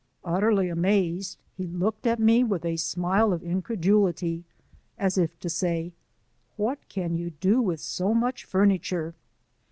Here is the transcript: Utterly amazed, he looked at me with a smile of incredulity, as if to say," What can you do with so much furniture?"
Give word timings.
Utterly 0.25 0.67
amazed, 0.67 1.37
he 1.55 1.67
looked 1.67 2.07
at 2.07 2.19
me 2.19 2.43
with 2.43 2.65
a 2.65 2.75
smile 2.77 3.31
of 3.31 3.43
incredulity, 3.43 4.45
as 4.97 5.15
if 5.15 5.39
to 5.41 5.47
say," 5.47 5.93
What 6.57 6.79
can 6.89 7.13
you 7.13 7.29
do 7.39 7.61
with 7.61 7.79
so 7.81 8.11
much 8.15 8.43
furniture?" 8.43 9.13